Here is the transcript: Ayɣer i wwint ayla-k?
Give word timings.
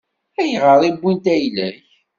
Ayɣer 0.41 0.81
i 0.89 0.91
wwint 1.01 1.25
ayla-k? 1.33 1.77